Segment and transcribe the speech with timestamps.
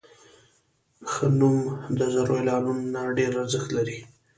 [1.11, 1.57] ښه نوم
[1.99, 3.97] د زرو اعلانونو نه ډېر ارزښت لري.